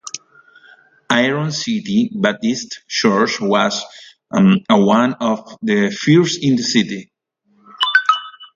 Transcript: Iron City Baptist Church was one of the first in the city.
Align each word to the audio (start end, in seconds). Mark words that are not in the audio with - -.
Iron 1.11 1.51
City 1.51 2.09
Baptist 2.11 2.81
Church 2.87 3.39
was 3.39 3.85
one 4.31 5.13
of 5.19 5.59
the 5.61 5.91
first 5.91 6.43
in 6.43 6.55
the 6.55 6.63
city. 6.63 7.11